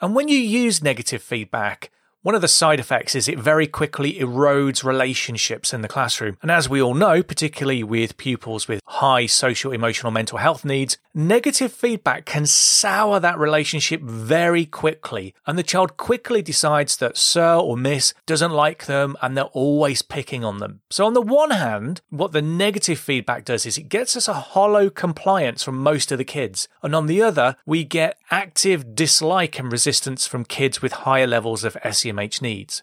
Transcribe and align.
And 0.00 0.14
when 0.14 0.28
you 0.28 0.38
use 0.38 0.82
negative 0.82 1.22
feedback, 1.22 1.90
one 2.26 2.34
of 2.34 2.40
the 2.40 2.48
side 2.48 2.80
effects 2.80 3.14
is 3.14 3.28
it 3.28 3.38
very 3.38 3.68
quickly 3.68 4.14
erodes 4.14 4.82
relationships 4.82 5.72
in 5.72 5.82
the 5.82 5.86
classroom. 5.86 6.36
And 6.42 6.50
as 6.50 6.68
we 6.68 6.82
all 6.82 6.92
know, 6.92 7.22
particularly 7.22 7.84
with 7.84 8.16
pupils 8.16 8.66
with 8.66 8.80
high 8.84 9.26
social, 9.26 9.70
emotional, 9.70 10.10
mental 10.10 10.38
health 10.38 10.64
needs, 10.64 10.98
negative 11.14 11.72
feedback 11.72 12.24
can 12.24 12.44
sour 12.44 13.20
that 13.20 13.38
relationship 13.38 14.02
very 14.02 14.66
quickly. 14.66 15.36
And 15.46 15.56
the 15.56 15.62
child 15.62 15.96
quickly 15.96 16.42
decides 16.42 16.96
that 16.96 17.16
sir 17.16 17.54
or 17.54 17.76
miss 17.76 18.12
doesn't 18.26 18.50
like 18.50 18.86
them 18.86 19.14
and 19.22 19.36
they're 19.36 19.44
always 19.44 20.02
picking 20.02 20.42
on 20.42 20.58
them. 20.58 20.80
So, 20.90 21.06
on 21.06 21.14
the 21.14 21.22
one 21.22 21.52
hand, 21.52 22.00
what 22.10 22.32
the 22.32 22.42
negative 22.42 22.98
feedback 22.98 23.44
does 23.44 23.64
is 23.66 23.78
it 23.78 23.88
gets 23.88 24.16
us 24.16 24.26
a 24.26 24.32
hollow 24.32 24.90
compliance 24.90 25.62
from 25.62 25.76
most 25.76 26.10
of 26.10 26.18
the 26.18 26.24
kids. 26.24 26.66
And 26.82 26.92
on 26.92 27.06
the 27.06 27.22
other, 27.22 27.54
we 27.64 27.84
get 27.84 28.18
active 28.32 28.96
dislike 28.96 29.60
and 29.60 29.70
resistance 29.70 30.26
from 30.26 30.44
kids 30.44 30.82
with 30.82 30.92
higher 30.92 31.28
levels 31.28 31.62
of 31.62 31.76
SEM 31.88 32.15
SMH 32.16 32.40
needs. 32.40 32.82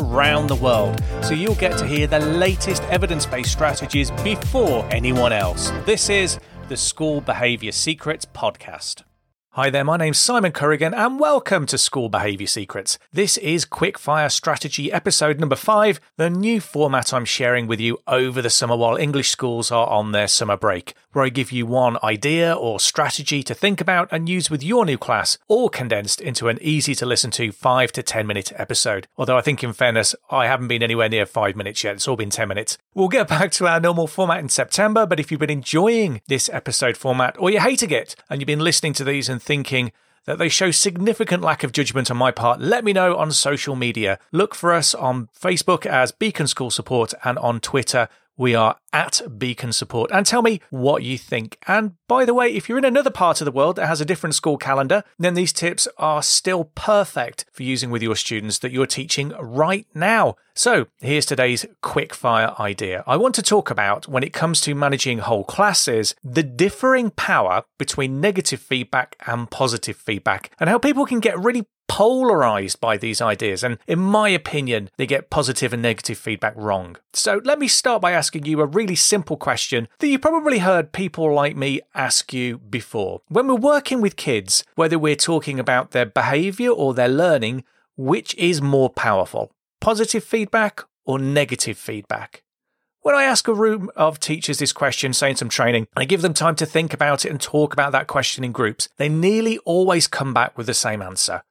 around 0.01 0.47
the 0.47 0.55
world, 0.55 1.01
so 1.21 1.33
you'll 1.33 1.55
get 1.55 1.77
to 1.77 1.85
hear 1.85 2.07
the 2.07 2.19
latest 2.19 2.83
evidence 2.83 3.25
based 3.25 3.51
strategies 3.51 4.11
before 4.23 4.85
anyone 4.91 5.31
else. 5.31 5.71
This 5.85 6.09
is 6.09 6.39
the 6.69 6.77
School 6.77 7.21
Behaviour 7.21 7.71
Secrets 7.71 8.25
Podcast. 8.25 9.03
Hi 9.55 9.69
there, 9.69 9.83
my 9.83 9.97
name's 9.97 10.17
Simon 10.17 10.53
Corrigan, 10.53 10.93
and 10.93 11.19
welcome 11.19 11.65
to 11.65 11.77
School 11.77 12.07
Behaviour 12.07 12.47
Secrets. 12.47 12.97
This 13.11 13.35
is 13.35 13.65
Quickfire 13.65 14.31
Strategy 14.31 14.89
episode 14.91 15.41
number 15.41 15.57
five, 15.57 15.99
the 16.15 16.29
new 16.29 16.61
format 16.61 17.13
I'm 17.13 17.25
sharing 17.25 17.67
with 17.67 17.81
you 17.81 17.97
over 18.07 18.41
the 18.41 18.49
summer 18.49 18.77
while 18.77 18.95
English 18.95 19.29
schools 19.29 19.69
are 19.69 19.87
on 19.87 20.13
their 20.13 20.29
summer 20.29 20.55
break, 20.55 20.93
where 21.13 21.25
I 21.25 21.29
give 21.29 21.51
you 21.51 21.65
one 21.65 21.97
idea 22.03 22.53
or 22.53 22.79
strategy 22.79 23.43
to 23.43 23.53
think 23.53 23.81
about 23.81 24.07
and 24.11 24.29
use 24.29 24.49
with 24.49 24.63
your 24.63 24.85
new 24.85 24.97
class, 24.97 25.37
all 25.47 25.69
condensed 25.69 26.21
into 26.21 26.47
an 26.47 26.57
easy 26.61 26.95
to 26.95 27.05
listen 27.05 27.31
to 27.31 27.51
five 27.51 27.91
to 27.93 28.03
10 28.03 28.25
minute 28.27 28.51
episode. 28.55 29.07
Although 29.17 29.37
I 29.37 29.41
think, 29.41 29.63
in 29.63 29.73
fairness, 29.73 30.15
I 30.29 30.47
haven't 30.47 30.67
been 30.67 30.83
anywhere 30.83 31.09
near 31.09 31.25
five 31.25 31.55
minutes 31.55 31.83
yet, 31.83 31.95
it's 31.95 32.07
all 32.07 32.15
been 32.15 32.29
10 32.29 32.47
minutes. 32.47 32.77
We'll 32.93 33.07
get 33.07 33.27
back 33.27 33.51
to 33.53 33.67
our 33.67 33.79
normal 33.79 34.07
format 34.07 34.39
in 34.39 34.49
September, 34.49 35.05
but 35.05 35.19
if 35.19 35.31
you've 35.31 35.39
been 35.39 35.49
enjoying 35.49 36.21
this 36.27 36.49
episode 36.49 36.97
format 36.97 37.35
or 37.39 37.49
you're 37.49 37.61
hating 37.61 37.91
it 37.91 38.15
and 38.29 38.41
you've 38.41 38.47
been 38.47 38.59
listening 38.59 38.93
to 38.93 39.03
these 39.03 39.29
and 39.29 39.41
thinking 39.41 39.91
that 40.25 40.37
they 40.37 40.49
show 40.49 40.71
significant 40.71 41.41
lack 41.41 41.63
of 41.63 41.71
judgment 41.71 42.11
on 42.11 42.17
my 42.17 42.31
part, 42.31 42.61
let 42.61 42.83
me 42.83 42.93
know 42.93 43.15
on 43.15 43.31
social 43.31 43.75
media. 43.75 44.19
Look 44.31 44.53
for 44.53 44.71
us 44.71 44.93
on 44.93 45.29
Facebook 45.39 45.85
as 45.85 46.11
Beacon 46.11 46.47
School 46.47 46.69
Support 46.69 47.13
and 47.23 47.39
on 47.39 47.59
Twitter 47.59 48.07
we 48.41 48.55
are 48.55 48.75
at 48.91 49.21
Beacon 49.37 49.71
Support 49.71 50.09
and 50.11 50.25
tell 50.25 50.41
me 50.41 50.61
what 50.71 51.03
you 51.03 51.15
think. 51.15 51.59
And 51.67 51.93
by 52.07 52.25
the 52.25 52.33
way, 52.33 52.47
if 52.51 52.67
you're 52.67 52.79
in 52.79 52.83
another 52.83 53.11
part 53.11 53.39
of 53.39 53.45
the 53.45 53.51
world 53.51 53.75
that 53.75 53.85
has 53.85 54.01
a 54.01 54.05
different 54.05 54.33
school 54.33 54.57
calendar, 54.57 55.03
then 55.19 55.35
these 55.35 55.53
tips 55.53 55.87
are 55.99 56.23
still 56.23 56.63
perfect 56.73 57.45
for 57.53 57.61
using 57.61 57.91
with 57.91 58.01
your 58.01 58.15
students 58.15 58.57
that 58.57 58.71
you're 58.71 58.87
teaching 58.87 59.31
right 59.39 59.85
now. 59.93 60.37
So 60.55 60.87
here's 60.99 61.27
today's 61.27 61.67
quick 61.83 62.15
fire 62.15 62.55
idea. 62.59 63.03
I 63.05 63.15
want 63.15 63.35
to 63.35 63.43
talk 63.43 63.69
about 63.69 64.07
when 64.07 64.23
it 64.23 64.33
comes 64.33 64.59
to 64.61 64.73
managing 64.73 65.19
whole 65.19 65.43
classes, 65.43 66.15
the 66.23 66.43
differing 66.43 67.11
power 67.11 67.63
between 67.77 68.19
negative 68.19 68.59
feedback 68.59 69.17
and 69.27 69.51
positive 69.51 69.97
feedback 69.97 70.51
and 70.59 70.67
how 70.67 70.79
people 70.79 71.05
can 71.05 71.19
get 71.19 71.39
really 71.39 71.67
polarized 71.91 72.79
by 72.79 72.95
these 72.95 73.19
ideas, 73.21 73.65
and 73.65 73.77
in 73.85 73.99
my 73.99 74.29
opinion, 74.29 74.89
they 74.95 75.05
get 75.05 75.29
positive 75.29 75.73
and 75.73 75.81
negative 75.81 76.17
feedback 76.17 76.53
wrong. 76.55 76.95
So 77.11 77.41
let 77.43 77.59
me 77.59 77.67
start 77.67 78.01
by 78.01 78.13
asking 78.13 78.45
you 78.45 78.61
a 78.61 78.65
really 78.65 78.95
simple 78.95 79.35
question 79.35 79.89
that 79.99 80.07
you 80.07 80.17
probably 80.17 80.59
heard 80.59 80.93
people 80.93 81.33
like 81.33 81.57
me 81.57 81.81
ask 81.93 82.31
you 82.31 82.59
before. 82.59 83.19
When 83.27 83.45
we're 83.45 83.55
working 83.55 83.99
with 83.99 84.15
kids, 84.15 84.63
whether 84.75 84.97
we're 84.97 85.17
talking 85.17 85.59
about 85.59 85.91
their 85.91 86.05
behavior 86.05 86.69
or 86.69 86.93
their 86.93 87.09
learning, 87.09 87.65
which 87.97 88.35
is 88.35 88.61
more 88.61 88.89
powerful? 88.89 89.51
Positive 89.81 90.23
feedback 90.23 90.85
or 91.03 91.19
negative 91.19 91.77
feedback? 91.77 92.41
When 93.01 93.15
I 93.15 93.23
ask 93.23 93.49
a 93.49 93.53
room 93.53 93.89
of 93.97 94.17
teachers 94.17 94.59
this 94.59 94.71
question, 94.71 95.11
saying 95.11 95.35
some 95.35 95.49
training, 95.49 95.87
and 95.93 96.03
I 96.03 96.05
give 96.05 96.21
them 96.21 96.33
time 96.33 96.55
to 96.55 96.65
think 96.65 96.93
about 96.93 97.25
it 97.25 97.31
and 97.31 97.41
talk 97.41 97.73
about 97.73 97.91
that 97.91 98.07
question 98.07 98.45
in 98.45 98.53
groups, 98.53 98.87
they 98.95 99.09
nearly 99.09 99.57
always 99.65 100.07
come 100.07 100.33
back 100.33 100.57
with 100.57 100.67
the 100.67 100.73
same 100.73 101.01
answer 101.01 101.41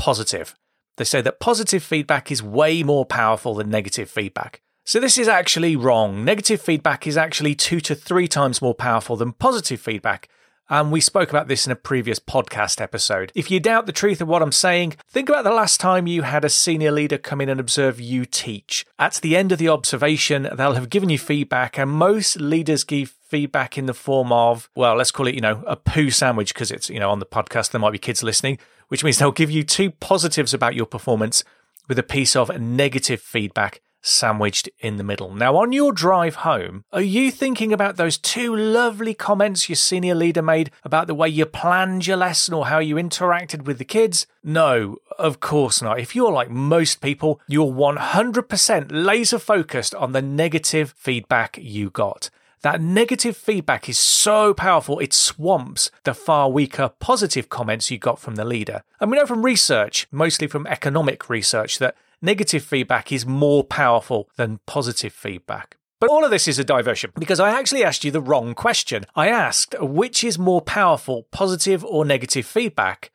positive. 0.00 0.56
They 0.96 1.04
say 1.04 1.20
that 1.20 1.40
positive 1.40 1.82
feedback 1.82 2.32
is 2.32 2.42
way 2.42 2.82
more 2.82 3.04
powerful 3.04 3.54
than 3.54 3.68
negative 3.68 4.08
feedback. 4.08 4.62
So, 4.86 4.98
this 4.98 5.18
is 5.18 5.28
actually 5.28 5.76
wrong. 5.76 6.24
Negative 6.24 6.58
feedback 6.58 7.06
is 7.06 7.18
actually 7.18 7.54
two 7.54 7.80
to 7.80 7.94
three 7.94 8.26
times 8.26 8.62
more 8.62 8.74
powerful 8.74 9.16
than 9.16 9.32
positive 9.32 9.78
feedback. 9.78 10.30
And 10.70 10.90
we 10.90 11.02
spoke 11.02 11.28
about 11.28 11.48
this 11.48 11.66
in 11.66 11.72
a 11.72 11.76
previous 11.76 12.18
podcast 12.18 12.80
episode. 12.80 13.30
If 13.34 13.50
you 13.50 13.60
doubt 13.60 13.84
the 13.84 13.92
truth 13.92 14.22
of 14.22 14.28
what 14.28 14.40
I'm 14.40 14.52
saying, 14.52 14.94
think 15.06 15.28
about 15.28 15.44
the 15.44 15.50
last 15.50 15.80
time 15.80 16.06
you 16.06 16.22
had 16.22 16.44
a 16.44 16.48
senior 16.48 16.92
leader 16.92 17.18
come 17.18 17.42
in 17.42 17.50
and 17.50 17.60
observe 17.60 18.00
you 18.00 18.24
teach. 18.24 18.86
At 18.98 19.14
the 19.14 19.36
end 19.36 19.52
of 19.52 19.58
the 19.58 19.68
observation, 19.68 20.48
they'll 20.54 20.74
have 20.74 20.88
given 20.88 21.10
you 21.10 21.18
feedback, 21.18 21.76
and 21.76 21.90
most 21.90 22.40
leaders 22.40 22.84
give 22.84 23.10
feedback 23.10 23.76
in 23.76 23.86
the 23.86 23.94
form 23.94 24.32
of, 24.32 24.70
well, 24.74 24.94
let's 24.94 25.10
call 25.10 25.26
it, 25.26 25.34
you 25.34 25.40
know, 25.42 25.62
a 25.66 25.76
poo 25.76 26.08
sandwich 26.08 26.54
because 26.54 26.70
it's, 26.70 26.88
you 26.88 27.00
know, 27.00 27.10
on 27.10 27.18
the 27.18 27.26
podcast, 27.26 27.72
there 27.72 27.80
might 27.80 27.92
be 27.92 27.98
kids 27.98 28.22
listening 28.22 28.58
which 28.90 29.04
means 29.04 29.18
they'll 29.18 29.30
give 29.30 29.52
you 29.52 29.62
two 29.62 29.92
positives 29.92 30.52
about 30.52 30.74
your 30.74 30.84
performance 30.84 31.44
with 31.88 31.98
a 31.98 32.02
piece 32.02 32.34
of 32.34 32.60
negative 32.60 33.20
feedback 33.20 33.80
sandwiched 34.02 34.68
in 34.80 34.96
the 34.96 35.04
middle. 35.04 35.32
Now, 35.32 35.56
on 35.56 35.72
your 35.72 35.92
drive 35.92 36.36
home, 36.36 36.84
are 36.92 37.00
you 37.00 37.30
thinking 37.30 37.72
about 37.72 37.96
those 37.96 38.18
two 38.18 38.54
lovely 38.56 39.14
comments 39.14 39.68
your 39.68 39.76
senior 39.76 40.14
leader 40.14 40.42
made 40.42 40.70
about 40.84 41.06
the 41.06 41.14
way 41.14 41.28
you 41.28 41.46
planned 41.46 42.06
your 42.06 42.16
lesson 42.16 42.54
or 42.54 42.66
how 42.66 42.78
you 42.78 42.96
interacted 42.96 43.64
with 43.64 43.78
the 43.78 43.84
kids? 43.84 44.26
No, 44.42 44.96
of 45.18 45.38
course 45.38 45.82
not. 45.82 46.00
If 46.00 46.16
you're 46.16 46.32
like 46.32 46.50
most 46.50 47.00
people, 47.00 47.40
you're 47.46 47.72
100% 47.72 48.88
laser 48.90 49.38
focused 49.38 49.94
on 49.94 50.12
the 50.12 50.22
negative 50.22 50.94
feedback 50.96 51.58
you 51.60 51.90
got. 51.90 52.30
That 52.62 52.82
negative 52.82 53.38
feedback 53.38 53.88
is 53.88 53.98
so 53.98 54.52
powerful, 54.52 54.98
it 54.98 55.14
swamps 55.14 55.90
the 56.04 56.12
far 56.12 56.50
weaker 56.50 56.90
positive 57.00 57.48
comments 57.48 57.90
you 57.90 57.96
got 57.96 58.18
from 58.18 58.34
the 58.34 58.44
leader. 58.44 58.82
And 59.00 59.10
we 59.10 59.16
know 59.16 59.24
from 59.24 59.44
research, 59.44 60.06
mostly 60.12 60.46
from 60.46 60.66
economic 60.66 61.30
research, 61.30 61.78
that 61.78 61.96
negative 62.20 62.62
feedback 62.62 63.12
is 63.12 63.24
more 63.24 63.64
powerful 63.64 64.28
than 64.36 64.60
positive 64.66 65.14
feedback. 65.14 65.78
But 66.00 66.10
all 66.10 66.24
of 66.24 66.30
this 66.30 66.48
is 66.48 66.58
a 66.58 66.64
diversion 66.64 67.12
because 67.18 67.40
I 67.40 67.50
actually 67.50 67.84
asked 67.84 68.04
you 68.04 68.10
the 68.10 68.20
wrong 68.20 68.54
question. 68.54 69.04
I 69.14 69.28
asked 69.28 69.74
which 69.80 70.22
is 70.22 70.38
more 70.38 70.60
powerful, 70.60 71.28
positive 71.30 71.84
or 71.84 72.04
negative 72.04 72.46
feedback. 72.46 73.10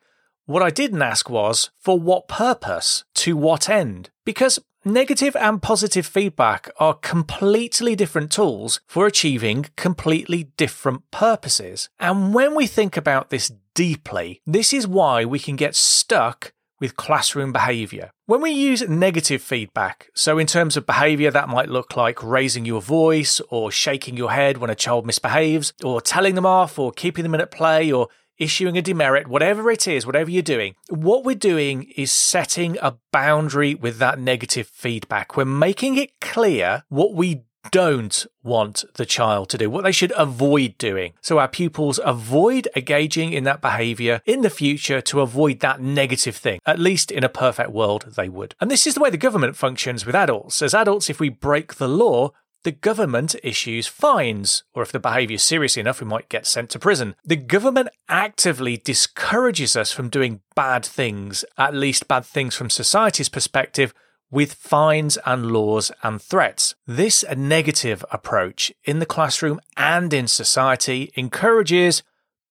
What 0.46 0.62
I 0.62 0.70
didn't 0.70 1.02
ask 1.02 1.28
was 1.28 1.70
for 1.80 1.98
what 1.98 2.28
purpose, 2.28 3.04
to 3.16 3.36
what 3.36 3.68
end? 3.68 4.10
Because 4.24 4.60
Negative 4.86 5.34
and 5.34 5.60
positive 5.60 6.06
feedback 6.06 6.70
are 6.78 6.94
completely 6.94 7.96
different 7.96 8.30
tools 8.30 8.78
for 8.86 9.04
achieving 9.04 9.66
completely 9.74 10.44
different 10.56 11.10
purposes. 11.10 11.88
And 11.98 12.32
when 12.32 12.54
we 12.54 12.68
think 12.68 12.96
about 12.96 13.30
this 13.30 13.50
deeply, 13.74 14.42
this 14.46 14.72
is 14.72 14.86
why 14.86 15.24
we 15.24 15.40
can 15.40 15.56
get 15.56 15.74
stuck 15.74 16.52
with 16.78 16.94
classroom 16.94 17.52
behavior. 17.52 18.12
When 18.26 18.40
we 18.40 18.52
use 18.52 18.88
negative 18.88 19.42
feedback, 19.42 20.08
so 20.14 20.38
in 20.38 20.46
terms 20.46 20.76
of 20.76 20.86
behavior, 20.86 21.32
that 21.32 21.48
might 21.48 21.68
look 21.68 21.96
like 21.96 22.22
raising 22.22 22.64
your 22.64 22.80
voice 22.80 23.40
or 23.50 23.72
shaking 23.72 24.16
your 24.16 24.30
head 24.30 24.58
when 24.58 24.70
a 24.70 24.76
child 24.76 25.04
misbehaves, 25.04 25.72
or 25.82 26.00
telling 26.00 26.36
them 26.36 26.46
off, 26.46 26.78
or 26.78 26.92
keeping 26.92 27.24
them 27.24 27.34
in 27.34 27.40
at 27.40 27.50
play, 27.50 27.90
or 27.90 28.06
issuing 28.38 28.76
a 28.76 28.82
demerit, 28.82 29.26
whatever 29.26 29.70
it 29.70 29.86
is, 29.88 30.06
whatever 30.06 30.30
you're 30.30 30.42
doing, 30.42 30.74
what 30.88 31.24
we're 31.24 31.34
doing 31.34 31.92
is 31.96 32.12
setting 32.12 32.76
a 32.82 32.96
boundary 33.12 33.74
with 33.74 33.98
that 33.98 34.18
negative 34.18 34.66
feedback. 34.66 35.36
We're 35.36 35.44
making 35.44 35.96
it 35.96 36.20
clear 36.20 36.84
what 36.88 37.14
we 37.14 37.42
don't 37.70 38.26
want 38.42 38.84
the 38.94 39.06
child 39.06 39.48
to 39.50 39.58
do, 39.58 39.68
what 39.70 39.84
they 39.84 39.92
should 39.92 40.12
avoid 40.16 40.78
doing. 40.78 41.14
So 41.20 41.38
our 41.38 41.48
pupils 41.48 41.98
avoid 42.04 42.68
engaging 42.76 43.32
in 43.32 43.44
that 43.44 43.60
behavior 43.60 44.20
in 44.24 44.42
the 44.42 44.50
future 44.50 45.00
to 45.02 45.20
avoid 45.20 45.60
that 45.60 45.80
negative 45.80 46.36
thing. 46.36 46.60
At 46.66 46.78
least 46.78 47.10
in 47.10 47.24
a 47.24 47.28
perfect 47.28 47.70
world, 47.70 48.14
they 48.16 48.28
would. 48.28 48.54
And 48.60 48.70
this 48.70 48.86
is 48.86 48.94
the 48.94 49.00
way 49.00 49.10
the 49.10 49.16
government 49.16 49.56
functions 49.56 50.06
with 50.06 50.14
adults. 50.14 50.62
As 50.62 50.74
adults, 50.74 51.10
if 51.10 51.20
we 51.20 51.28
break 51.28 51.74
the 51.74 51.88
law, 51.88 52.32
the 52.64 52.72
government 52.72 53.36
issues 53.42 53.86
fines, 53.86 54.64
or 54.74 54.82
if 54.82 54.90
the 54.90 54.98
behaviour 54.98 55.36
is 55.36 55.42
serious 55.42 55.76
enough, 55.76 56.00
we 56.00 56.06
might 56.06 56.28
get 56.28 56.46
sent 56.46 56.70
to 56.70 56.78
prison. 56.78 57.14
The 57.24 57.36
government 57.36 57.88
actively 58.08 58.76
discourages 58.76 59.76
us 59.76 59.92
from 59.92 60.08
doing 60.08 60.40
bad 60.54 60.84
things, 60.84 61.44
at 61.56 61.74
least 61.74 62.08
bad 62.08 62.24
things 62.24 62.54
from 62.54 62.70
society's 62.70 63.28
perspective, 63.28 63.94
with 64.30 64.54
fines 64.54 65.16
and 65.24 65.52
laws 65.52 65.92
and 66.02 66.20
threats. 66.20 66.74
This 66.86 67.24
negative 67.36 68.04
approach 68.10 68.72
in 68.84 68.98
the 68.98 69.06
classroom 69.06 69.60
and 69.76 70.12
in 70.12 70.26
society 70.26 71.12
encourages 71.14 72.02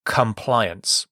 compliance. 0.04 1.06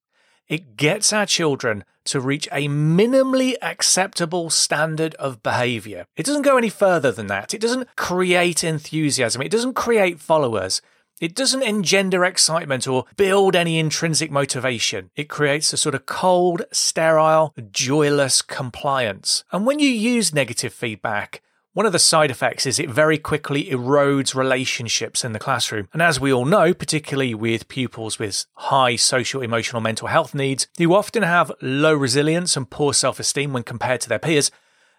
It 0.49 0.77
gets 0.77 1.13
our 1.13 1.27
children 1.27 1.85
to 2.05 2.21
reach 2.21 2.49
a 2.53 2.69
minimally 2.69 3.55
acceptable 3.63 4.51
standard 4.51 5.15
of 5.17 5.43
behavior. 5.43 6.07
It 6.17 6.27
doesn't 6.27 6.43
go 6.43 6.57
any 6.57 6.69
further 6.69 7.13
than 7.13 7.27
that. 7.29 7.55
It 7.55 7.61
doesn't 7.61 7.95
create 7.97 8.65
enthusiasm. 8.65 9.43
It 9.43 9.51
doesn't 9.51 9.75
create 9.75 10.21
followers. 10.21 10.83
It 11.21 11.35
doesn't 11.37 11.63
engender 11.63 12.25
excitement 12.25 12.89
or 12.89 13.05
build 13.17 13.55
any 13.55 13.79
intrinsic 13.79 14.31
motivation. 14.31 15.11
It 15.15 15.29
creates 15.29 15.73
a 15.73 15.77
sort 15.77 15.95
of 15.95 16.07
cold, 16.07 16.63
sterile, 16.73 17.55
joyless 17.71 18.43
compliance. 18.43 19.45
And 19.53 19.65
when 19.65 19.79
you 19.79 19.89
use 19.89 20.35
negative 20.35 20.75
feedback, 20.75 21.41
one 21.75 21.87
of 21.87 21.93
the 21.93 21.99
side 21.99 22.31
effects 22.31 22.67
is 22.67 22.79
it 22.79 22.89
very 22.89 23.19
quickly 23.19 23.65
erodes 23.65 24.33
relationships 24.33 25.25
in 25.25 25.33
the 25.33 25.41
classroom. 25.41 25.89
And 25.93 26.01
as 26.01 26.21
we 26.21 26.33
all 26.33 26.45
know, 26.45 26.73
particularly 26.73 27.35
with 27.35 27.67
pupils 27.67 28.17
with 28.17 28.47
high 28.55 28.95
social, 28.95 29.43
emotional, 29.43 29.83
mental 29.83 30.07
health 30.07 30.37
needs, 30.37 30.69
who 30.79 30.95
often 30.95 31.25
have 31.25 31.51
low 31.61 31.93
resilience 31.93 32.57
and 32.57 32.71
poor 32.71 32.95
self 32.95 33.19
esteem 33.19 33.53
when 33.53 33.65
compared 33.65 34.01
to 34.03 34.09
their 34.09 34.21
peers, 34.21 34.53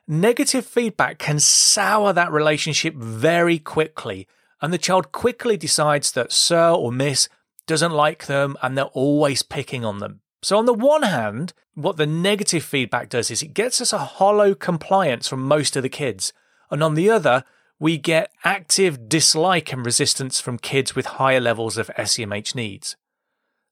negative 0.06 0.66
feedback 0.66 1.18
can 1.18 1.40
sour 1.40 2.12
that 2.12 2.34
relationship 2.34 2.94
very 2.94 3.58
quickly. 3.58 4.28
And 4.62 4.74
the 4.74 4.78
child 4.78 5.14
quickly 5.14 5.56
decides 5.56 6.12
that 6.12 6.34
sir 6.34 6.72
or 6.72 6.92
miss 6.92 7.30
doesn't 7.68 7.94
like 7.94 8.26
them 8.26 8.58
and 8.62 8.78
they're 8.78 8.86
always 8.86 9.44
picking 9.44 9.86
on 9.86 10.00
them. 10.00 10.20
So, 10.42 10.58
on 10.58 10.66
the 10.66 10.74
one 10.74 11.04
hand, 11.04 11.54
what 11.74 11.96
the 11.96 12.06
negative 12.06 12.66
feedback 12.66 13.08
does 13.08 13.32
is 13.32 13.42
it 13.42 13.54
gets 13.54 13.80
us 13.80 13.94
a 13.94 13.98
hollow 13.98 14.54
compliance 14.54 15.30
from 15.30 15.40
most 15.40 15.78
of 15.78 15.82
the 15.82 15.90
kids. 15.90 16.34
And 16.70 16.84
on 16.84 16.96
the 16.96 17.10
other, 17.10 17.44
we 17.80 17.98
get 17.98 18.32
active 18.44 19.10
dislike 19.10 19.72
and 19.74 19.86
resistance 19.86 20.40
from 20.40 20.58
kids 20.58 20.96
with 20.96 21.06
higher 21.06 21.42
levels 21.42 21.78
of 21.78 21.92
SEMH 21.98 22.56
needs. 22.56 22.96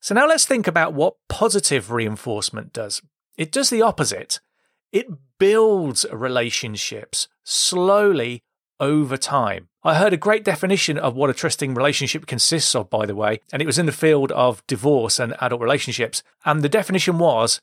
So 0.02 0.14
now 0.14 0.28
let's 0.28 0.46
think 0.46 0.68
about 0.68 0.94
what 0.94 1.16
positive 1.30 1.92
reinforcement 1.92 2.74
does. 2.74 3.02
It 3.38 3.52
does 3.52 3.70
the 3.70 3.82
opposite. 3.82 4.40
It 4.92 5.08
builds 5.40 6.06
relationships 6.12 7.28
slowly 7.44 8.44
over 8.80 9.18
time. 9.18 9.70
I 9.84 9.96
heard 9.96 10.14
a 10.14 10.18
great 10.18 10.44
definition 10.44 10.98
of 10.98 11.16
what 11.16 11.30
a 11.30 11.34
trusting 11.34 11.74
relationship 11.74 12.26
consists 12.26 12.76
of, 12.76 12.90
by 12.90 13.06
the 13.06 13.16
way, 13.16 13.40
and 13.52 13.62
it 13.62 13.66
was 13.66 13.80
in 13.80 13.86
the 13.86 13.92
field 13.92 14.32
of 14.34 14.66
divorce 14.68 15.20
and 15.20 15.36
adult 15.42 15.62
relationships. 15.62 16.22
And 16.46 16.62
the 16.62 16.70
definition 16.70 17.18
was 17.18 17.62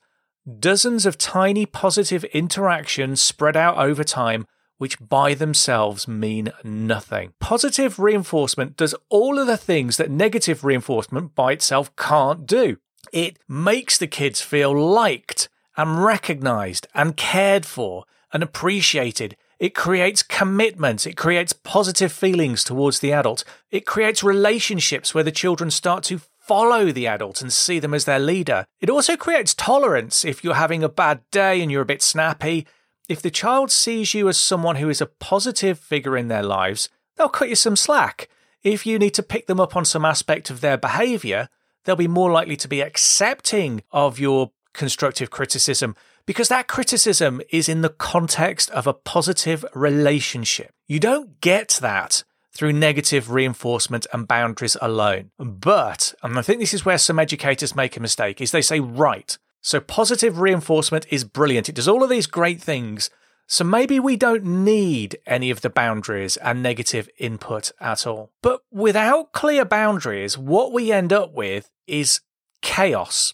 dozens 0.59 1.05
of 1.05 1.17
tiny 1.17 1.65
positive 1.65 2.23
interactions 2.25 3.21
spread 3.21 3.55
out 3.55 3.77
over 3.77 4.03
time 4.03 4.47
which 4.81 4.97
by 4.99 5.35
themselves 5.35 6.07
mean 6.07 6.51
nothing. 6.63 7.31
Positive 7.39 7.99
reinforcement 7.99 8.75
does 8.75 8.95
all 9.09 9.37
of 9.37 9.45
the 9.45 9.55
things 9.55 9.97
that 9.97 10.09
negative 10.09 10.63
reinforcement 10.63 11.35
by 11.35 11.51
itself 11.51 11.95
can't 11.95 12.47
do. 12.47 12.77
It 13.13 13.37
makes 13.47 13.99
the 13.99 14.07
kids 14.07 14.41
feel 14.41 14.73
liked 14.75 15.49
and 15.77 16.03
recognized 16.03 16.87
and 16.95 17.15
cared 17.15 17.63
for 17.63 18.05
and 18.33 18.41
appreciated. 18.41 19.37
It 19.59 19.75
creates 19.75 20.23
commitment. 20.23 21.05
It 21.05 21.15
creates 21.15 21.53
positive 21.53 22.11
feelings 22.11 22.63
towards 22.63 23.01
the 23.01 23.13
adult. 23.13 23.43
It 23.69 23.85
creates 23.85 24.23
relationships 24.23 25.13
where 25.13 25.23
the 25.23 25.31
children 25.31 25.69
start 25.69 26.03
to 26.05 26.21
follow 26.39 26.91
the 26.91 27.05
adult 27.05 27.39
and 27.39 27.53
see 27.53 27.77
them 27.77 27.93
as 27.93 28.05
their 28.05 28.17
leader. 28.17 28.65
It 28.79 28.89
also 28.89 29.15
creates 29.15 29.53
tolerance 29.53 30.25
if 30.25 30.43
you're 30.43 30.55
having 30.55 30.83
a 30.83 30.89
bad 30.89 31.21
day 31.29 31.61
and 31.61 31.71
you're 31.71 31.83
a 31.83 31.93
bit 31.93 32.01
snappy 32.01 32.65
if 33.09 33.21
the 33.21 33.31
child 33.31 33.71
sees 33.71 34.13
you 34.13 34.29
as 34.29 34.37
someone 34.37 34.77
who 34.77 34.89
is 34.89 35.01
a 35.01 35.05
positive 35.05 35.79
figure 35.79 36.17
in 36.17 36.27
their 36.27 36.43
lives, 36.43 36.89
they'll 37.15 37.29
cut 37.29 37.49
you 37.49 37.55
some 37.55 37.75
slack. 37.75 38.29
If 38.63 38.85
you 38.85 38.99
need 38.99 39.13
to 39.15 39.23
pick 39.23 39.47
them 39.47 39.59
up 39.59 39.75
on 39.75 39.85
some 39.85 40.05
aspect 40.05 40.49
of 40.49 40.61
their 40.61 40.77
behavior, 40.77 41.49
they'll 41.83 41.95
be 41.95 42.07
more 42.07 42.31
likely 42.31 42.55
to 42.57 42.67
be 42.67 42.81
accepting 42.81 43.83
of 43.91 44.19
your 44.19 44.51
constructive 44.73 45.29
criticism 45.29 45.95
because 46.25 46.47
that 46.49 46.67
criticism 46.67 47.41
is 47.49 47.67
in 47.67 47.81
the 47.81 47.89
context 47.89 48.69
of 48.71 48.87
a 48.87 48.93
positive 48.93 49.65
relationship. 49.73 50.71
You 50.87 50.99
don't 50.99 51.41
get 51.41 51.79
that 51.81 52.23
through 52.53 52.73
negative 52.73 53.31
reinforcement 53.31 54.05
and 54.13 54.27
boundaries 54.27 54.77
alone. 54.81 55.31
But, 55.37 56.13
and 56.21 56.37
I 56.37 56.41
think 56.41 56.59
this 56.59 56.73
is 56.73 56.85
where 56.85 56.97
some 56.97 57.19
educators 57.19 57.75
make 57.75 57.97
a 57.97 58.01
mistake, 58.01 58.41
is 58.41 58.51
they 58.51 58.61
say, 58.61 58.79
right, 58.79 59.37
so 59.61 59.79
positive 59.79 60.39
reinforcement 60.39 61.05
is 61.09 61.23
brilliant. 61.23 61.69
It 61.69 61.75
does 61.75 61.87
all 61.87 62.03
of 62.03 62.09
these 62.09 62.27
great 62.27 62.61
things. 62.61 63.09
So 63.47 63.63
maybe 63.63 63.99
we 63.99 64.15
don't 64.15 64.43
need 64.43 65.17
any 65.25 65.49
of 65.51 65.61
the 65.61 65.69
boundaries 65.69 66.37
and 66.37 66.63
negative 66.63 67.09
input 67.17 67.71
at 67.79 68.07
all. 68.07 68.31
But 68.41 68.61
without 68.71 69.33
clear 69.33 69.65
boundaries, 69.65 70.37
what 70.37 70.71
we 70.71 70.91
end 70.91 71.11
up 71.13 71.33
with 71.33 71.69
is 71.85 72.21
chaos. 72.61 73.33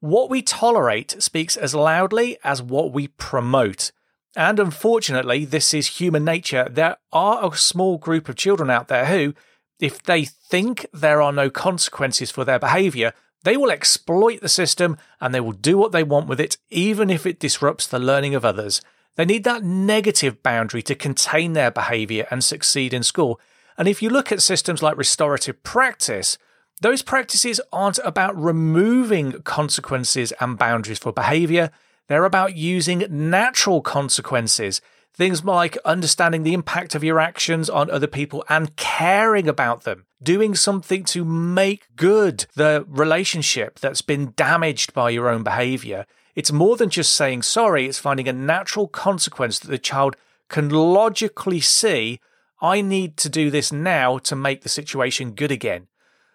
What 0.00 0.30
we 0.30 0.40
tolerate 0.40 1.20
speaks 1.22 1.56
as 1.56 1.74
loudly 1.74 2.38
as 2.44 2.62
what 2.62 2.92
we 2.92 3.08
promote. 3.08 3.92
And 4.36 4.60
unfortunately, 4.60 5.44
this 5.44 5.74
is 5.74 5.98
human 5.98 6.24
nature. 6.24 6.68
There 6.70 6.96
are 7.12 7.44
a 7.44 7.56
small 7.56 7.98
group 7.98 8.28
of 8.28 8.36
children 8.36 8.70
out 8.70 8.88
there 8.88 9.06
who, 9.06 9.34
if 9.80 10.02
they 10.02 10.24
think 10.24 10.86
there 10.92 11.20
are 11.20 11.32
no 11.32 11.50
consequences 11.50 12.30
for 12.30 12.44
their 12.44 12.58
behavior, 12.58 13.14
they 13.46 13.56
will 13.56 13.70
exploit 13.70 14.40
the 14.40 14.48
system 14.48 14.98
and 15.20 15.32
they 15.32 15.38
will 15.38 15.52
do 15.52 15.78
what 15.78 15.92
they 15.92 16.02
want 16.02 16.26
with 16.26 16.40
it, 16.40 16.56
even 16.68 17.08
if 17.08 17.24
it 17.24 17.38
disrupts 17.38 17.86
the 17.86 18.00
learning 18.00 18.34
of 18.34 18.44
others. 18.44 18.80
They 19.14 19.24
need 19.24 19.44
that 19.44 19.62
negative 19.62 20.42
boundary 20.42 20.82
to 20.82 20.96
contain 20.96 21.52
their 21.52 21.70
behavior 21.70 22.26
and 22.28 22.42
succeed 22.42 22.92
in 22.92 23.04
school. 23.04 23.38
And 23.78 23.86
if 23.86 24.02
you 24.02 24.10
look 24.10 24.32
at 24.32 24.42
systems 24.42 24.82
like 24.82 24.96
restorative 24.96 25.62
practice, 25.62 26.38
those 26.80 27.02
practices 27.02 27.60
aren't 27.72 28.00
about 28.04 28.36
removing 28.36 29.42
consequences 29.42 30.32
and 30.40 30.58
boundaries 30.58 30.98
for 30.98 31.12
behavior. 31.12 31.70
They're 32.08 32.24
about 32.24 32.56
using 32.56 33.06
natural 33.08 33.80
consequences 33.80 34.80
Things 35.16 35.44
like 35.44 35.78
understanding 35.84 36.42
the 36.42 36.52
impact 36.52 36.94
of 36.94 37.02
your 37.02 37.18
actions 37.18 37.70
on 37.70 37.90
other 37.90 38.06
people 38.06 38.44
and 38.50 38.76
caring 38.76 39.48
about 39.48 39.84
them. 39.84 40.04
Doing 40.22 40.54
something 40.54 41.04
to 41.04 41.24
make 41.24 41.88
good 41.96 42.44
the 42.54 42.84
relationship 42.86 43.80
that's 43.80 44.02
been 44.02 44.34
damaged 44.36 44.92
by 44.92 45.10
your 45.10 45.30
own 45.30 45.42
behavior. 45.42 46.04
It's 46.34 46.52
more 46.52 46.76
than 46.76 46.90
just 46.90 47.14
saying 47.14 47.42
sorry, 47.42 47.86
it's 47.86 47.98
finding 47.98 48.28
a 48.28 48.32
natural 48.32 48.88
consequence 48.88 49.58
that 49.58 49.70
the 49.70 49.78
child 49.78 50.16
can 50.48 50.68
logically 50.68 51.60
see 51.60 52.20
I 52.60 52.80
need 52.80 53.16
to 53.18 53.28
do 53.28 53.50
this 53.50 53.70
now 53.72 54.18
to 54.18 54.36
make 54.36 54.62
the 54.62 54.68
situation 54.68 55.32
good 55.32 55.50
again. 55.50 55.88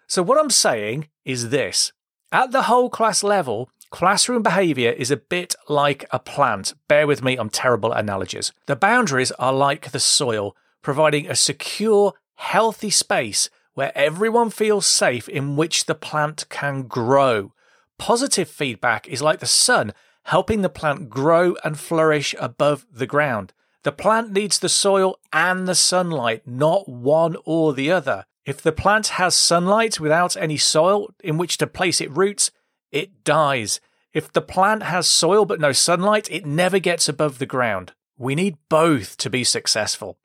So, 0.06 0.22
what 0.22 0.38
I'm 0.38 0.50
saying 0.50 1.08
is 1.24 1.50
this 1.50 1.92
at 2.30 2.52
the 2.52 2.62
whole 2.62 2.90
class 2.90 3.22
level, 3.24 3.70
Classroom 3.92 4.42
behavior 4.42 4.90
is 4.90 5.10
a 5.10 5.18
bit 5.18 5.54
like 5.68 6.06
a 6.10 6.18
plant. 6.18 6.72
Bear 6.88 7.06
with 7.06 7.22
me, 7.22 7.36
I'm 7.36 7.50
terrible 7.50 7.92
at 7.92 8.00
analogies. 8.00 8.50
The 8.64 8.74
boundaries 8.74 9.32
are 9.32 9.52
like 9.52 9.90
the 9.90 10.00
soil, 10.00 10.56
providing 10.80 11.28
a 11.28 11.36
secure, 11.36 12.14
healthy 12.36 12.88
space 12.88 13.50
where 13.74 13.92
everyone 13.94 14.48
feels 14.48 14.86
safe 14.86 15.28
in 15.28 15.56
which 15.56 15.84
the 15.84 15.94
plant 15.94 16.46
can 16.48 16.84
grow. 16.84 17.52
Positive 17.98 18.48
feedback 18.48 19.06
is 19.08 19.20
like 19.20 19.40
the 19.40 19.46
sun, 19.46 19.92
helping 20.24 20.62
the 20.62 20.70
plant 20.70 21.10
grow 21.10 21.56
and 21.62 21.78
flourish 21.78 22.34
above 22.40 22.86
the 22.90 23.06
ground. 23.06 23.52
The 23.82 23.92
plant 23.92 24.32
needs 24.32 24.58
the 24.58 24.70
soil 24.70 25.18
and 25.34 25.68
the 25.68 25.74
sunlight, 25.74 26.46
not 26.46 26.88
one 26.88 27.36
or 27.44 27.74
the 27.74 27.90
other. 27.90 28.24
If 28.46 28.62
the 28.62 28.72
plant 28.72 29.08
has 29.08 29.36
sunlight 29.36 30.00
without 30.00 30.34
any 30.34 30.56
soil 30.56 31.10
in 31.22 31.36
which 31.36 31.58
to 31.58 31.66
place 31.66 32.00
its 32.00 32.10
roots, 32.10 32.50
it 32.92 33.24
dies. 33.24 33.80
If 34.12 34.32
the 34.32 34.42
plant 34.42 34.84
has 34.84 35.08
soil 35.08 35.44
but 35.44 35.58
no 35.60 35.72
sunlight, 35.72 36.30
it 36.30 36.46
never 36.46 36.78
gets 36.78 37.08
above 37.08 37.38
the 37.38 37.46
ground. 37.46 37.92
We 38.18 38.34
need 38.34 38.58
both 38.68 39.16
to 39.16 39.30
be 39.30 39.42
successful. 39.42 40.18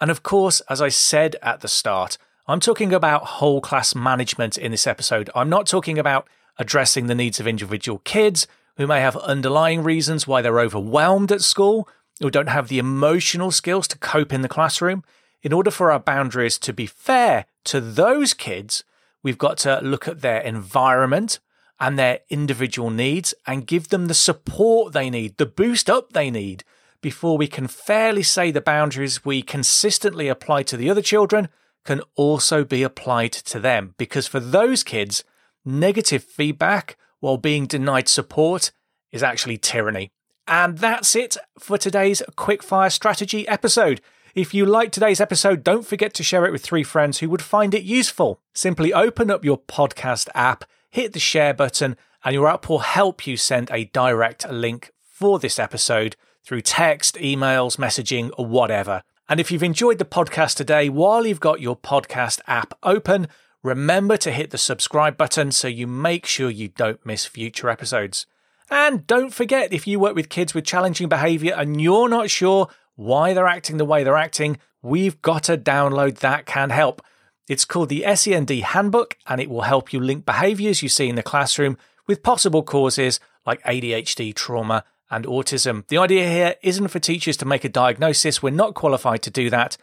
And 0.00 0.10
of 0.10 0.22
course, 0.22 0.60
as 0.68 0.80
I 0.80 0.88
said 0.90 1.36
at 1.42 1.60
the 1.60 1.68
start, 1.68 2.18
I'm 2.46 2.60
talking 2.60 2.92
about 2.92 3.24
whole 3.24 3.60
class 3.60 3.94
management 3.94 4.58
in 4.58 4.70
this 4.70 4.86
episode. 4.86 5.30
I'm 5.34 5.48
not 5.48 5.66
talking 5.66 5.98
about 5.98 6.28
addressing 6.58 7.06
the 7.06 7.14
needs 7.14 7.40
of 7.40 7.46
individual 7.46 8.00
kids 8.04 8.46
who 8.76 8.86
may 8.86 9.00
have 9.00 9.16
underlying 9.16 9.82
reasons 9.82 10.26
why 10.26 10.42
they're 10.42 10.60
overwhelmed 10.60 11.32
at 11.32 11.42
school 11.42 11.88
or 12.22 12.30
don't 12.30 12.48
have 12.48 12.68
the 12.68 12.78
emotional 12.78 13.50
skills 13.50 13.88
to 13.88 13.98
cope 13.98 14.32
in 14.32 14.42
the 14.42 14.48
classroom. 14.48 15.02
In 15.42 15.52
order 15.52 15.70
for 15.70 15.90
our 15.90 16.00
boundaries 16.00 16.58
to 16.58 16.72
be 16.72 16.86
fair 16.86 17.46
to 17.64 17.80
those 17.80 18.34
kids, 18.34 18.84
we've 19.22 19.38
got 19.38 19.56
to 19.58 19.80
look 19.82 20.06
at 20.06 20.20
their 20.20 20.40
environment, 20.40 21.40
and 21.80 21.98
their 21.98 22.20
individual 22.28 22.90
needs 22.90 23.34
and 23.46 23.66
give 23.66 23.88
them 23.88 24.06
the 24.06 24.14
support 24.14 24.92
they 24.92 25.08
need, 25.08 25.38
the 25.38 25.46
boost 25.46 25.88
up 25.88 26.12
they 26.12 26.30
need, 26.30 26.62
before 27.00 27.38
we 27.38 27.46
can 27.46 27.66
fairly 27.66 28.22
say 28.22 28.50
the 28.50 28.60
boundaries 28.60 29.24
we 29.24 29.40
consistently 29.40 30.28
apply 30.28 30.62
to 30.62 30.76
the 30.76 30.90
other 30.90 31.00
children 31.00 31.48
can 31.84 32.02
also 32.14 32.62
be 32.62 32.82
applied 32.82 33.32
to 33.32 33.58
them 33.58 33.94
because 33.96 34.26
for 34.26 34.38
those 34.38 34.82
kids, 34.82 35.24
negative 35.64 36.22
feedback 36.22 36.98
while 37.20 37.38
being 37.38 37.66
denied 37.66 38.08
support 38.08 38.70
is 39.10 39.22
actually 39.22 39.56
tyranny. 39.56 40.10
And 40.46 40.78
that's 40.78 41.14
it 41.14 41.36
for 41.58 41.78
today's 41.78 42.22
quickfire 42.36 42.92
strategy 42.92 43.46
episode. 43.48 44.00
If 44.34 44.52
you 44.52 44.66
liked 44.66 44.92
today's 44.92 45.20
episode, 45.20 45.64
don't 45.64 45.86
forget 45.86 46.12
to 46.14 46.22
share 46.22 46.44
it 46.44 46.52
with 46.52 46.62
three 46.62 46.82
friends 46.82 47.18
who 47.18 47.30
would 47.30 47.42
find 47.42 47.74
it 47.74 47.82
useful. 47.82 48.40
Simply 48.52 48.92
open 48.92 49.30
up 49.30 49.44
your 49.44 49.58
podcast 49.58 50.28
app, 50.34 50.64
hit 50.90 51.12
the 51.12 51.18
share 51.18 51.54
button, 51.54 51.96
and 52.24 52.34
your 52.34 52.48
app 52.48 52.68
will 52.68 52.80
help 52.80 53.26
you 53.26 53.36
send 53.36 53.70
a 53.70 53.86
direct 53.86 54.50
link 54.50 54.92
for 55.02 55.38
this 55.38 55.58
episode 55.58 56.16
through 56.44 56.60
text, 56.60 57.16
emails, 57.16 57.76
messaging, 57.76 58.30
or 58.36 58.46
whatever. 58.46 59.02
And 59.28 59.38
if 59.38 59.52
you've 59.52 59.62
enjoyed 59.62 59.98
the 59.98 60.04
podcast 60.04 60.56
today, 60.56 60.88
while 60.88 61.24
you've 61.24 61.40
got 61.40 61.60
your 61.60 61.76
podcast 61.76 62.40
app 62.46 62.74
open, 62.82 63.28
remember 63.62 64.16
to 64.16 64.32
hit 64.32 64.50
the 64.50 64.58
subscribe 64.58 65.16
button 65.16 65.52
so 65.52 65.68
you 65.68 65.86
make 65.86 66.26
sure 66.26 66.50
you 66.50 66.68
don't 66.68 67.04
miss 67.06 67.26
future 67.26 67.70
episodes. 67.70 68.26
And 68.70 69.06
don't 69.06 69.32
forget, 69.32 69.72
if 69.72 69.86
you 69.86 70.00
work 70.00 70.14
with 70.14 70.28
kids 70.28 70.54
with 70.54 70.64
challenging 70.64 71.08
behavior 71.08 71.54
and 71.56 71.80
you're 71.80 72.08
not 72.08 72.30
sure 72.30 72.68
why 72.96 73.32
they're 73.32 73.46
acting 73.46 73.76
the 73.76 73.84
way 73.84 74.02
they're 74.02 74.16
acting, 74.16 74.58
we've 74.82 75.20
got 75.22 75.48
a 75.48 75.56
download 75.56 76.18
that 76.18 76.46
can 76.46 76.70
help. 76.70 77.02
It's 77.50 77.64
called 77.64 77.88
the 77.88 78.04
SEND 78.14 78.48
Handbook 78.48 79.16
and 79.26 79.40
it 79.40 79.50
will 79.50 79.62
help 79.62 79.92
you 79.92 79.98
link 79.98 80.24
behaviors 80.24 80.84
you 80.84 80.88
see 80.88 81.08
in 81.08 81.16
the 81.16 81.22
classroom 81.24 81.76
with 82.06 82.22
possible 82.22 82.62
causes 82.62 83.18
like 83.44 83.60
ADHD, 83.64 84.32
trauma, 84.32 84.84
and 85.10 85.24
autism. 85.24 85.84
The 85.88 85.98
idea 85.98 86.28
here 86.28 86.54
isn't 86.62 86.86
for 86.86 87.00
teachers 87.00 87.36
to 87.38 87.44
make 87.44 87.64
a 87.64 87.68
diagnosis, 87.68 88.40
we're 88.40 88.50
not 88.50 88.74
qualified 88.74 89.22
to 89.22 89.32
do 89.32 89.50
that. 89.50 89.76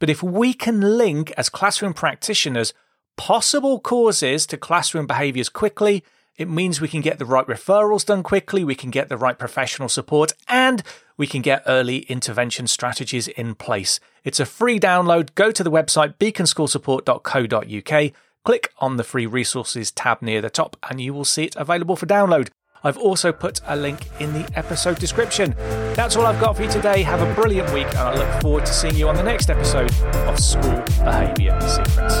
But 0.00 0.10
if 0.10 0.22
we 0.22 0.52
can 0.52 0.98
link 0.98 1.32
as 1.38 1.48
classroom 1.48 1.94
practitioners 1.94 2.74
possible 3.16 3.80
causes 3.80 4.46
to 4.48 4.58
classroom 4.58 5.06
behaviors 5.06 5.48
quickly, 5.48 6.04
it 6.36 6.48
means 6.48 6.80
we 6.80 6.88
can 6.88 7.00
get 7.00 7.18
the 7.18 7.24
right 7.24 7.46
referrals 7.46 8.04
done 8.04 8.22
quickly, 8.22 8.64
we 8.64 8.74
can 8.74 8.90
get 8.90 9.08
the 9.08 9.16
right 9.16 9.38
professional 9.38 9.88
support, 9.88 10.32
and 10.48 10.82
we 11.16 11.26
can 11.26 11.42
get 11.42 11.62
early 11.66 11.98
intervention 12.00 12.66
strategies 12.66 13.28
in 13.28 13.54
place. 13.54 14.00
It's 14.24 14.40
a 14.40 14.46
free 14.46 14.80
download. 14.80 15.34
Go 15.34 15.52
to 15.52 15.62
the 15.62 15.70
website 15.70 16.16
beaconschoolsupport.co.uk, 16.16 18.12
click 18.44 18.72
on 18.78 18.96
the 18.96 19.04
free 19.04 19.26
resources 19.26 19.90
tab 19.90 20.22
near 20.22 20.40
the 20.40 20.50
top, 20.50 20.76
and 20.88 21.00
you 21.00 21.14
will 21.14 21.24
see 21.24 21.44
it 21.44 21.56
available 21.56 21.96
for 21.96 22.06
download. 22.06 22.48
I've 22.86 22.98
also 22.98 23.32
put 23.32 23.60
a 23.66 23.76
link 23.76 24.08
in 24.20 24.34
the 24.34 24.46
episode 24.54 24.98
description. 24.98 25.54
That's 25.94 26.16
all 26.16 26.26
I've 26.26 26.40
got 26.40 26.56
for 26.56 26.64
you 26.64 26.70
today. 26.70 27.02
Have 27.02 27.22
a 27.22 27.34
brilliant 27.34 27.72
week, 27.72 27.86
and 27.86 27.98
I 27.98 28.14
look 28.14 28.42
forward 28.42 28.66
to 28.66 28.74
seeing 28.74 28.94
you 28.94 29.08
on 29.08 29.16
the 29.16 29.22
next 29.22 29.48
episode 29.48 29.90
of 30.28 30.38
School 30.38 30.82
Behaviour 31.02 31.58
Secrets. 31.62 32.20